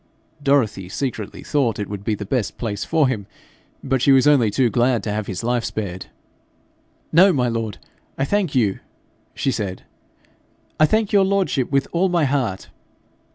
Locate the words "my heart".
12.09-12.69